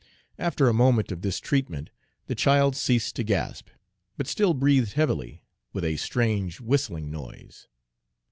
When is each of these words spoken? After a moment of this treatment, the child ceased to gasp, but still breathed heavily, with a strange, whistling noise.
After 0.39 0.67
a 0.67 0.73
moment 0.73 1.11
of 1.11 1.21
this 1.21 1.39
treatment, 1.39 1.91
the 2.25 2.33
child 2.33 2.75
ceased 2.75 3.15
to 3.17 3.23
gasp, 3.23 3.67
but 4.17 4.25
still 4.25 4.55
breathed 4.55 4.93
heavily, 4.93 5.43
with 5.73 5.83
a 5.83 5.97
strange, 5.97 6.59
whistling 6.59 7.11
noise. 7.11 7.67